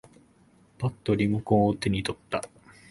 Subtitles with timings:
[0.79, 2.43] ぱっとリモコンを手に取った。